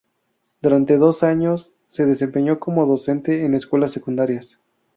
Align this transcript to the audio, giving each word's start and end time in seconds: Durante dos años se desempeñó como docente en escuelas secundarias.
Durante 0.63 0.97
dos 0.97 1.21
años 1.21 1.75
se 1.85 2.07
desempeñó 2.07 2.59
como 2.59 2.87
docente 2.87 3.45
en 3.45 3.53
escuelas 3.53 3.91
secundarias. 3.91 4.59